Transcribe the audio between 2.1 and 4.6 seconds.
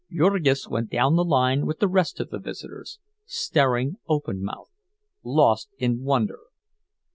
of the visitors, staring open